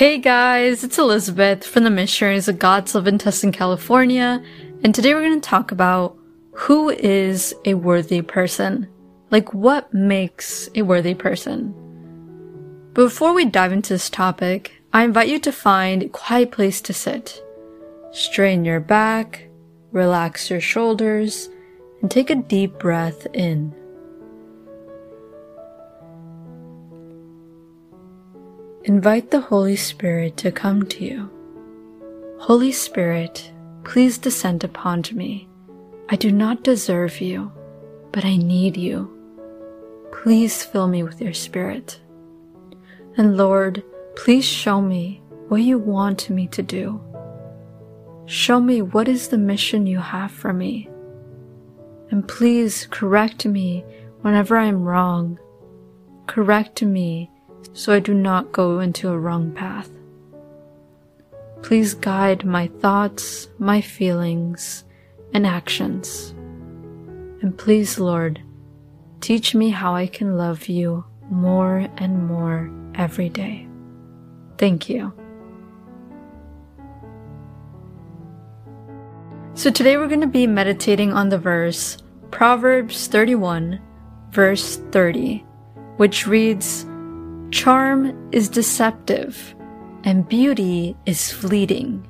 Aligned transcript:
Hey 0.00 0.16
guys, 0.16 0.82
it's 0.82 0.96
Elizabeth 0.96 1.62
from 1.62 1.84
the 1.84 1.90
Missionaries 1.90 2.48
of 2.48 2.58
God's 2.58 2.94
Love 2.94 3.06
in 3.06 3.18
Tustin, 3.18 3.52
California, 3.52 4.42
and 4.82 4.94
today 4.94 5.12
we're 5.12 5.20
going 5.20 5.38
to 5.38 5.46
talk 5.46 5.72
about 5.72 6.16
who 6.52 6.88
is 6.88 7.54
a 7.66 7.74
worthy 7.74 8.22
person. 8.22 8.88
Like, 9.30 9.52
what 9.52 9.92
makes 9.92 10.70
a 10.74 10.80
worthy 10.80 11.12
person? 11.12 11.74
Before 12.94 13.34
we 13.34 13.44
dive 13.44 13.72
into 13.72 13.92
this 13.92 14.08
topic, 14.08 14.72
I 14.94 15.04
invite 15.04 15.28
you 15.28 15.38
to 15.40 15.52
find 15.52 16.02
a 16.02 16.08
quiet 16.08 16.50
place 16.50 16.80
to 16.80 16.94
sit. 16.94 17.44
Strain 18.10 18.64
your 18.64 18.80
back, 18.80 19.50
relax 19.92 20.48
your 20.48 20.62
shoulders, 20.62 21.50
and 22.00 22.10
take 22.10 22.30
a 22.30 22.36
deep 22.36 22.78
breath 22.78 23.26
in. 23.34 23.74
Invite 28.84 29.30
the 29.30 29.42
Holy 29.42 29.76
Spirit 29.76 30.38
to 30.38 30.50
come 30.50 30.86
to 30.86 31.04
you. 31.04 31.30
Holy 32.38 32.72
Spirit, 32.72 33.52
please 33.84 34.16
descend 34.16 34.64
upon 34.64 35.04
me. 35.12 35.46
I 36.08 36.16
do 36.16 36.32
not 36.32 36.64
deserve 36.64 37.20
you, 37.20 37.52
but 38.10 38.24
I 38.24 38.36
need 38.36 38.78
you. 38.78 39.14
Please 40.22 40.64
fill 40.64 40.88
me 40.88 41.02
with 41.02 41.20
your 41.20 41.34
Spirit. 41.34 42.00
And 43.18 43.36
Lord, 43.36 43.84
please 44.16 44.46
show 44.46 44.80
me 44.80 45.20
what 45.48 45.60
you 45.60 45.78
want 45.78 46.30
me 46.30 46.46
to 46.46 46.62
do. 46.62 47.02
Show 48.24 48.60
me 48.60 48.80
what 48.80 49.08
is 49.08 49.28
the 49.28 49.36
mission 49.36 49.86
you 49.86 49.98
have 49.98 50.30
for 50.30 50.54
me. 50.54 50.88
And 52.10 52.26
please 52.26 52.86
correct 52.90 53.44
me 53.44 53.84
whenever 54.22 54.56
I'm 54.56 54.84
wrong. 54.84 55.38
Correct 56.26 56.82
me 56.82 57.30
so 57.72 57.92
I 57.92 58.00
do 58.00 58.14
not 58.14 58.52
go 58.52 58.80
into 58.80 59.08
a 59.08 59.18
wrong 59.18 59.52
path. 59.52 59.90
Please 61.62 61.94
guide 61.94 62.44
my 62.44 62.68
thoughts, 62.80 63.48
my 63.58 63.80
feelings, 63.80 64.84
and 65.32 65.46
actions. 65.46 66.34
And 67.42 67.56
please, 67.56 67.98
Lord, 67.98 68.42
teach 69.20 69.54
me 69.54 69.70
how 69.70 69.94
I 69.94 70.06
can 70.06 70.36
love 70.36 70.68
you 70.68 71.04
more 71.30 71.88
and 71.96 72.26
more 72.26 72.70
every 72.94 73.28
day. 73.28 73.68
Thank 74.58 74.88
you. 74.88 75.12
So 79.54 79.70
today 79.70 79.96
we're 79.96 80.08
going 80.08 80.22
to 80.22 80.26
be 80.26 80.46
meditating 80.46 81.12
on 81.12 81.28
the 81.28 81.38
verse 81.38 81.98
Proverbs 82.30 83.08
31, 83.08 83.80
verse 84.30 84.76
30, 84.90 85.44
which 85.96 86.26
reads, 86.26 86.86
Charm 87.50 88.28
is 88.30 88.48
deceptive, 88.48 89.56
and 90.04 90.28
beauty 90.28 90.96
is 91.04 91.32
fleeting, 91.32 92.06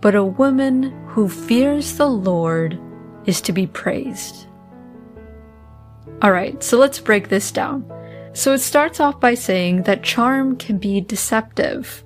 but 0.00 0.16
a 0.16 0.24
woman 0.24 0.90
who 1.06 1.28
fears 1.28 1.96
the 1.96 2.08
Lord 2.08 2.78
is 3.26 3.40
to 3.42 3.52
be 3.52 3.68
praised. 3.68 4.48
Alright, 6.22 6.64
so 6.64 6.78
let's 6.78 6.98
break 6.98 7.28
this 7.28 7.52
down. 7.52 7.90
So 8.32 8.52
it 8.52 8.58
starts 8.58 8.98
off 8.98 9.20
by 9.20 9.34
saying 9.34 9.84
that 9.84 10.02
charm 10.02 10.56
can 10.56 10.78
be 10.78 11.00
deceptive. 11.00 12.02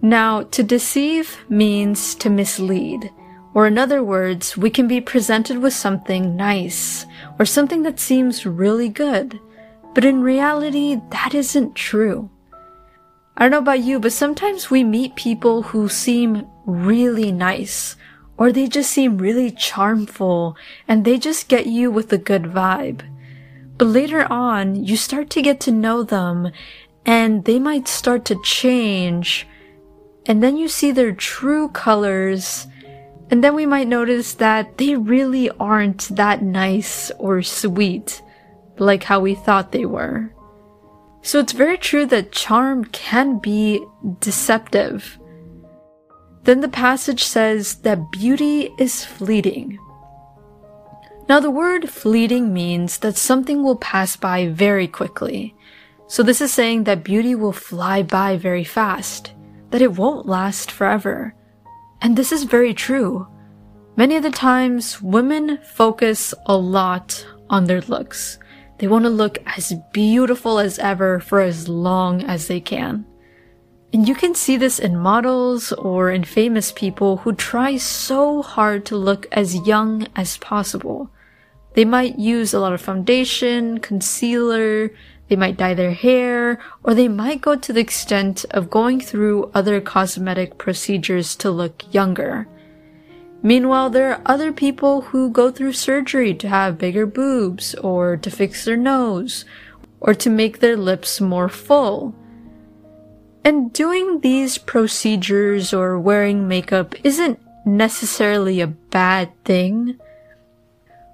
Now, 0.00 0.42
to 0.44 0.62
deceive 0.62 1.44
means 1.48 2.14
to 2.16 2.30
mislead, 2.30 3.10
or 3.52 3.66
in 3.66 3.78
other 3.78 4.02
words, 4.02 4.56
we 4.56 4.70
can 4.70 4.86
be 4.86 5.00
presented 5.00 5.58
with 5.58 5.74
something 5.74 6.36
nice, 6.36 7.04
or 7.38 7.44
something 7.44 7.82
that 7.82 7.98
seems 7.98 8.46
really 8.46 8.88
good 8.88 9.40
but 9.94 10.04
in 10.04 10.22
reality, 10.22 11.00
that 11.10 11.34
isn't 11.34 11.74
true. 11.74 12.30
I 13.36 13.44
don't 13.44 13.50
know 13.50 13.58
about 13.58 13.80
you, 13.80 13.98
but 13.98 14.12
sometimes 14.12 14.70
we 14.70 14.84
meet 14.84 15.16
people 15.16 15.62
who 15.62 15.88
seem 15.88 16.46
really 16.66 17.32
nice, 17.32 17.96
or 18.36 18.52
they 18.52 18.68
just 18.68 18.90
seem 18.90 19.18
really 19.18 19.50
charmful, 19.50 20.56
and 20.86 21.04
they 21.04 21.18
just 21.18 21.48
get 21.48 21.66
you 21.66 21.90
with 21.90 22.12
a 22.12 22.18
good 22.18 22.44
vibe. 22.44 23.02
But 23.78 23.86
later 23.86 24.30
on, 24.30 24.84
you 24.84 24.96
start 24.96 25.30
to 25.30 25.42
get 25.42 25.60
to 25.60 25.72
know 25.72 26.02
them, 26.02 26.52
and 27.04 27.44
they 27.44 27.58
might 27.58 27.88
start 27.88 28.24
to 28.26 28.40
change, 28.42 29.46
and 30.26 30.42
then 30.42 30.56
you 30.56 30.68
see 30.68 30.92
their 30.92 31.12
true 31.12 31.68
colors, 31.68 32.66
and 33.30 33.42
then 33.42 33.54
we 33.54 33.66
might 33.66 33.88
notice 33.88 34.34
that 34.34 34.76
they 34.76 34.94
really 34.94 35.50
aren't 35.58 36.14
that 36.16 36.42
nice 36.42 37.10
or 37.18 37.42
sweet 37.42 38.22
like 38.78 39.04
how 39.04 39.20
we 39.20 39.34
thought 39.34 39.72
they 39.72 39.84
were. 39.84 40.34
So 41.22 41.38
it's 41.38 41.52
very 41.52 41.78
true 41.78 42.06
that 42.06 42.32
charm 42.32 42.84
can 42.86 43.38
be 43.38 43.84
deceptive. 44.18 45.18
Then 46.44 46.60
the 46.60 46.68
passage 46.68 47.22
says 47.22 47.76
that 47.82 48.10
beauty 48.10 48.70
is 48.78 49.04
fleeting. 49.04 49.78
Now 51.28 51.38
the 51.38 51.50
word 51.50 51.88
fleeting 51.88 52.52
means 52.52 52.98
that 52.98 53.16
something 53.16 53.62
will 53.62 53.76
pass 53.76 54.16
by 54.16 54.48
very 54.48 54.88
quickly. 54.88 55.54
So 56.08 56.22
this 56.22 56.40
is 56.40 56.52
saying 56.52 56.84
that 56.84 57.04
beauty 57.04 57.34
will 57.34 57.52
fly 57.52 58.02
by 58.02 58.36
very 58.36 58.64
fast, 58.64 59.32
that 59.70 59.80
it 59.80 59.96
won't 59.96 60.26
last 60.26 60.70
forever. 60.70 61.34
And 62.02 62.16
this 62.16 62.32
is 62.32 62.42
very 62.42 62.74
true. 62.74 63.28
Many 63.96 64.16
of 64.16 64.24
the 64.24 64.30
times, 64.30 65.00
women 65.00 65.58
focus 65.62 66.34
a 66.46 66.56
lot 66.56 67.24
on 67.48 67.64
their 67.64 67.82
looks. 67.82 68.38
They 68.82 68.88
want 68.88 69.04
to 69.04 69.10
look 69.10 69.38
as 69.46 69.72
beautiful 69.92 70.58
as 70.58 70.76
ever 70.80 71.20
for 71.20 71.38
as 71.38 71.68
long 71.68 72.24
as 72.24 72.48
they 72.48 72.58
can. 72.58 73.06
And 73.92 74.08
you 74.08 74.16
can 74.16 74.34
see 74.34 74.56
this 74.56 74.80
in 74.80 74.96
models 74.96 75.70
or 75.70 76.10
in 76.10 76.24
famous 76.24 76.72
people 76.72 77.18
who 77.18 77.32
try 77.32 77.76
so 77.76 78.42
hard 78.42 78.84
to 78.86 78.96
look 78.96 79.28
as 79.30 79.54
young 79.68 80.08
as 80.16 80.36
possible. 80.36 81.12
They 81.74 81.84
might 81.84 82.18
use 82.18 82.52
a 82.52 82.58
lot 82.58 82.72
of 82.72 82.80
foundation, 82.80 83.78
concealer, 83.78 84.90
they 85.28 85.36
might 85.36 85.58
dye 85.58 85.74
their 85.74 85.94
hair, 85.94 86.58
or 86.82 86.92
they 86.92 87.06
might 87.06 87.40
go 87.40 87.54
to 87.54 87.72
the 87.72 87.78
extent 87.80 88.44
of 88.50 88.68
going 88.68 89.00
through 89.00 89.52
other 89.54 89.80
cosmetic 89.80 90.58
procedures 90.58 91.36
to 91.36 91.52
look 91.52 91.84
younger. 91.94 92.48
Meanwhile, 93.42 93.90
there 93.90 94.10
are 94.12 94.22
other 94.24 94.52
people 94.52 95.00
who 95.00 95.30
go 95.30 95.50
through 95.50 95.72
surgery 95.72 96.32
to 96.34 96.48
have 96.48 96.78
bigger 96.78 97.06
boobs, 97.06 97.74
or 97.74 98.16
to 98.16 98.30
fix 98.30 98.64
their 98.64 98.76
nose, 98.76 99.44
or 100.00 100.14
to 100.14 100.30
make 100.30 100.60
their 100.60 100.76
lips 100.76 101.20
more 101.20 101.48
full. 101.48 102.14
And 103.44 103.72
doing 103.72 104.20
these 104.20 104.58
procedures 104.58 105.74
or 105.74 105.98
wearing 105.98 106.46
makeup 106.46 106.94
isn't 107.04 107.40
necessarily 107.66 108.60
a 108.60 108.68
bad 108.68 109.32
thing. 109.44 109.98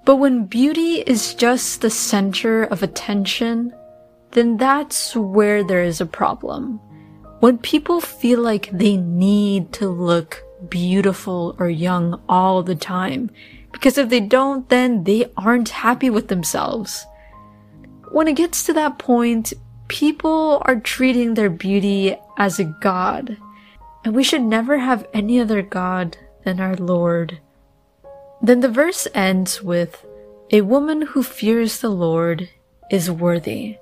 But 0.04 0.16
when 0.16 0.44
beauty 0.44 1.02
is 1.06 1.34
just 1.34 1.80
the 1.80 1.90
center 1.90 2.64
of 2.64 2.82
attention, 2.82 3.72
then 4.32 4.58
that's 4.58 5.16
where 5.16 5.64
there 5.64 5.82
is 5.82 6.00
a 6.00 6.06
problem. 6.06 6.80
When 7.40 7.56
people 7.56 8.00
feel 8.00 8.40
like 8.40 8.68
they 8.72 8.96
need 8.96 9.72
to 9.74 9.88
look 9.88 10.42
beautiful 10.68 11.56
or 11.58 11.68
young 11.68 12.20
all 12.28 12.62
the 12.62 12.74
time. 12.74 13.30
Because 13.72 13.98
if 13.98 14.08
they 14.08 14.20
don't, 14.20 14.68
then 14.68 15.04
they 15.04 15.30
aren't 15.36 15.68
happy 15.68 16.10
with 16.10 16.28
themselves. 16.28 17.06
When 18.10 18.28
it 18.28 18.36
gets 18.36 18.64
to 18.64 18.72
that 18.72 18.98
point, 18.98 19.52
people 19.88 20.62
are 20.64 20.80
treating 20.80 21.34
their 21.34 21.50
beauty 21.50 22.16
as 22.36 22.58
a 22.58 22.64
god. 22.64 23.36
And 24.04 24.14
we 24.14 24.24
should 24.24 24.42
never 24.42 24.78
have 24.78 25.06
any 25.12 25.40
other 25.40 25.62
god 25.62 26.16
than 26.44 26.60
our 26.60 26.76
Lord. 26.76 27.40
Then 28.40 28.60
the 28.60 28.68
verse 28.68 29.06
ends 29.14 29.62
with, 29.62 30.04
A 30.50 30.62
woman 30.62 31.02
who 31.02 31.22
fears 31.22 31.80
the 31.80 31.90
Lord 31.90 32.48
is 32.90 33.10
worthy. 33.10 33.76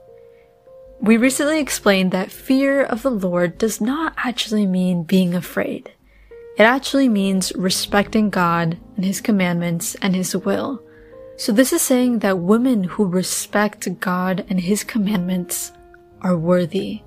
We 1.01 1.17
recently 1.19 1.61
explained 1.61 2.11
that 2.13 2.33
fear 2.33 2.83
of 2.83 3.03
the 3.03 3.11
Lord 3.11 3.59
does 3.59 3.81
not 3.81 4.15
actually 4.17 4.67
mean 4.67 5.03
being 5.03 5.35
afraid. 5.35 5.93
It 6.57 6.63
actually 6.63 7.09
means 7.09 7.53
respecting 7.55 8.31
God 8.31 8.79
and 8.97 9.05
His 9.05 9.21
commandments 9.21 9.95
and 9.97 10.17
His 10.17 10.35
will. 10.35 10.83
So 11.37 11.53
this 11.53 11.73
is 11.73 11.83
saying 11.83 12.21
that 12.21 12.39
women 12.39 12.85
who 12.85 13.05
respect 13.05 14.01
God 14.01 14.47
and 14.49 14.59
His 14.59 14.83
commandments 14.83 15.73
are 16.23 16.37
worthy. 16.37 17.03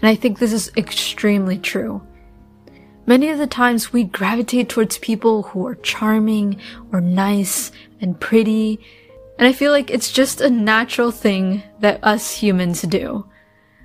And 0.00 0.08
I 0.08 0.16
think 0.16 0.38
this 0.38 0.52
is 0.52 0.72
extremely 0.76 1.58
true. 1.58 2.02
Many 3.06 3.28
of 3.28 3.38
the 3.38 3.46
times 3.46 3.92
we 3.92 4.04
gravitate 4.04 4.68
towards 4.68 4.98
people 4.98 5.44
who 5.44 5.66
are 5.66 5.76
charming 5.76 6.60
or 6.92 7.00
nice 7.00 7.70
and 8.00 8.18
pretty. 8.18 8.80
And 9.38 9.46
I 9.46 9.52
feel 9.52 9.70
like 9.70 9.90
it's 9.90 10.12
just 10.12 10.40
a 10.40 10.50
natural 10.50 11.12
thing 11.12 11.62
that 11.78 12.02
us 12.02 12.32
humans 12.32 12.82
do. 12.82 13.26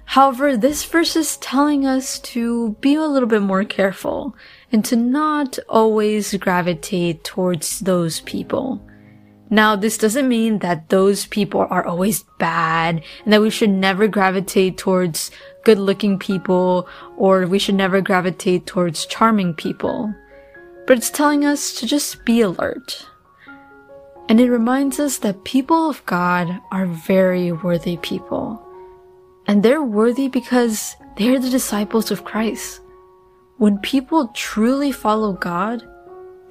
However, 0.06 0.58
this 0.58 0.84
verse 0.84 1.16
is 1.16 1.38
telling 1.38 1.86
us 1.86 2.20
to 2.20 2.72
be 2.82 2.96
a 2.96 3.02
little 3.02 3.30
bit 3.30 3.42
more 3.42 3.64
careful 3.64 4.36
and 4.74 4.84
to 4.84 4.96
not 4.96 5.60
always 5.70 6.34
gravitate 6.34 7.24
towards 7.24 7.80
those 7.80 8.20
people. 8.22 8.82
Now, 9.52 9.76
this 9.76 10.00
doesn't 10.00 10.28
mean 10.28 10.60
that 10.60 10.90
those 10.90 11.28
people 11.28 11.68
are 11.70 11.86
always 11.86 12.24
bad 12.40 13.04
and 13.24 13.32
that 13.32 13.42
we 13.42 13.52
should 13.52 13.70
never 13.70 14.08
gravitate 14.08 14.80
towards 14.80 15.30
good 15.64 15.78
looking 15.78 16.18
people 16.18 16.90
or 17.18 17.46
we 17.46 17.60
should 17.60 17.76
never 17.76 18.02
gravitate 18.02 18.66
towards 18.66 19.06
charming 19.06 19.54
people. 19.54 20.12
But 20.88 20.98
it's 20.98 21.12
telling 21.12 21.46
us 21.46 21.74
to 21.76 21.86
just 21.86 22.26
be 22.26 22.42
alert. 22.42 23.08
And 24.28 24.42
it 24.42 24.50
reminds 24.50 25.00
us 25.00 25.20
that 25.20 25.44
people 25.44 25.88
of 25.88 26.04
God 26.08 26.60
are 26.72 26.88
very 26.88 27.52
worthy 27.52 27.98
people. 27.98 28.60
And 29.46 29.62
they're 29.62 29.84
worthy 29.84 30.30
because 30.30 30.96
they're 31.18 31.40
the 31.40 31.50
disciples 31.50 32.10
of 32.10 32.26
Christ. 32.26 32.82
When 33.58 33.78
people 33.80 34.30
truly 34.30 34.92
follow 34.92 35.34
God, 35.34 35.88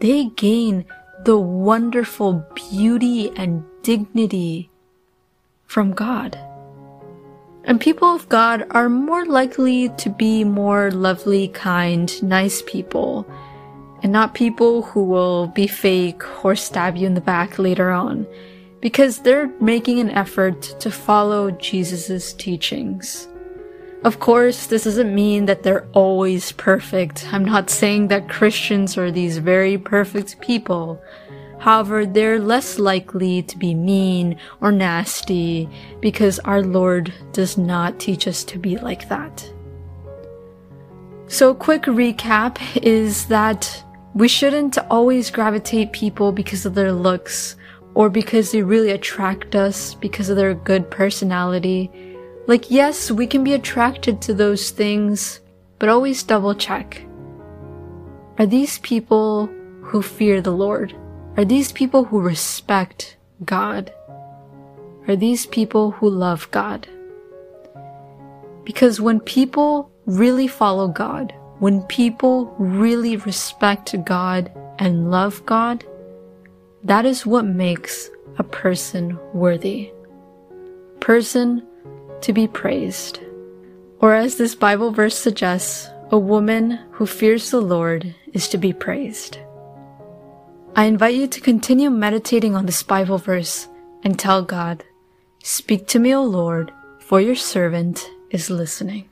they 0.00 0.26
gain 0.36 0.84
the 1.24 1.38
wonderful 1.38 2.44
beauty 2.54 3.30
and 3.36 3.64
dignity 3.82 4.70
from 5.66 5.92
God. 5.92 6.38
And 7.64 7.80
people 7.80 8.08
of 8.14 8.28
God 8.28 8.66
are 8.70 8.88
more 8.88 9.24
likely 9.24 9.88
to 9.90 10.10
be 10.10 10.42
more 10.44 10.90
lovely, 10.90 11.48
kind, 11.48 12.22
nice 12.22 12.62
people, 12.62 13.26
and 14.02 14.10
not 14.10 14.34
people 14.34 14.82
who 14.82 15.04
will 15.04 15.46
be 15.48 15.68
fake 15.68 16.44
or 16.44 16.56
stab 16.56 16.96
you 16.96 17.06
in 17.06 17.14
the 17.14 17.20
back 17.20 17.58
later 17.58 17.90
on, 17.90 18.26
because 18.80 19.18
they're 19.18 19.48
making 19.60 20.00
an 20.00 20.10
effort 20.10 20.62
to 20.80 20.90
follow 20.90 21.52
Jesus' 21.52 22.32
teachings. 22.32 23.28
Of 24.04 24.18
course, 24.18 24.66
this 24.66 24.82
doesn't 24.82 25.14
mean 25.14 25.46
that 25.46 25.62
they're 25.62 25.86
always 25.92 26.50
perfect. 26.50 27.32
I'm 27.32 27.44
not 27.44 27.70
saying 27.70 28.08
that 28.08 28.28
Christians 28.28 28.98
are 28.98 29.12
these 29.12 29.38
very 29.38 29.78
perfect 29.78 30.40
people. 30.40 31.00
However, 31.60 32.04
they're 32.04 32.40
less 32.40 32.80
likely 32.80 33.44
to 33.44 33.56
be 33.56 33.76
mean 33.76 34.36
or 34.60 34.72
nasty 34.72 35.68
because 36.00 36.40
our 36.40 36.62
Lord 36.62 37.14
does 37.30 37.56
not 37.56 38.00
teach 38.00 38.26
us 38.26 38.42
to 38.44 38.58
be 38.58 38.76
like 38.76 39.08
that. 39.08 39.48
So, 41.28 41.54
quick 41.54 41.82
recap 41.82 42.58
is 42.82 43.26
that 43.26 43.84
we 44.14 44.26
shouldn't 44.26 44.78
always 44.90 45.30
gravitate 45.30 45.92
people 45.92 46.32
because 46.32 46.66
of 46.66 46.74
their 46.74 46.92
looks 46.92 47.54
or 47.94 48.10
because 48.10 48.50
they 48.50 48.62
really 48.62 48.90
attract 48.90 49.54
us 49.54 49.94
because 49.94 50.28
of 50.28 50.36
their 50.36 50.54
good 50.54 50.90
personality 50.90 52.11
like, 52.46 52.70
yes, 52.70 53.10
we 53.10 53.26
can 53.26 53.44
be 53.44 53.54
attracted 53.54 54.20
to 54.22 54.34
those 54.34 54.70
things, 54.70 55.40
but 55.78 55.88
always 55.88 56.22
double 56.22 56.54
check. 56.54 57.02
Are 58.38 58.46
these 58.46 58.78
people 58.78 59.46
who 59.82 60.02
fear 60.02 60.40
the 60.40 60.52
Lord? 60.52 60.96
Are 61.36 61.44
these 61.44 61.70
people 61.72 62.04
who 62.04 62.20
respect 62.20 63.16
God? 63.44 63.92
Are 65.08 65.16
these 65.16 65.46
people 65.46 65.92
who 65.92 66.08
love 66.08 66.50
God? 66.50 66.88
Because 68.64 69.00
when 69.00 69.20
people 69.20 69.90
really 70.06 70.48
follow 70.48 70.88
God, 70.88 71.34
when 71.58 71.82
people 71.82 72.54
really 72.58 73.16
respect 73.16 73.94
God 74.04 74.50
and 74.78 75.10
love 75.10 75.44
God, 75.46 75.84
that 76.84 77.04
is 77.04 77.26
what 77.26 77.44
makes 77.44 78.10
a 78.38 78.42
person 78.42 79.18
worthy. 79.32 79.92
Person 81.00 81.66
to 82.22 82.32
be 82.32 82.46
praised. 82.46 83.20
Or 84.00 84.14
as 84.14 84.36
this 84.36 84.54
Bible 84.54 84.90
verse 84.90 85.16
suggests, 85.16 85.88
a 86.10 86.18
woman 86.18 86.78
who 86.92 87.06
fears 87.06 87.50
the 87.50 87.60
Lord 87.60 88.14
is 88.32 88.48
to 88.48 88.58
be 88.58 88.72
praised. 88.72 89.38
I 90.74 90.84
invite 90.84 91.14
you 91.14 91.26
to 91.26 91.40
continue 91.40 91.90
meditating 91.90 92.54
on 92.54 92.66
this 92.66 92.82
Bible 92.82 93.18
verse 93.18 93.68
and 94.02 94.18
tell 94.18 94.42
God, 94.42 94.84
Speak 95.42 95.86
to 95.88 95.98
me, 95.98 96.14
O 96.14 96.22
Lord, 96.22 96.72
for 96.98 97.20
your 97.20 97.34
servant 97.34 98.08
is 98.30 98.50
listening. 98.50 99.08